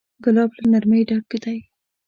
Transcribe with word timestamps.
ګلاب 0.23 0.51
له 0.59 0.65
نرمۍ 0.71 1.01
ډک 1.09 1.31
دی. 1.43 1.57